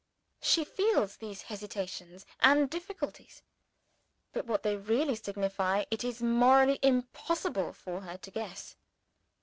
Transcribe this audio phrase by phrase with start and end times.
[0.41, 3.43] She feels these hesitations and difficulties.
[4.33, 8.77] But what they really signify it is morally impossible for her to guess.